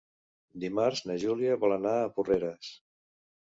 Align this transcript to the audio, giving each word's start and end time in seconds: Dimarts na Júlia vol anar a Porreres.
Dimarts 0.63 1.01
na 1.09 1.17
Júlia 1.25 1.59
vol 1.65 1.77
anar 1.77 1.93
a 1.99 2.11
Porreres. 2.17 2.75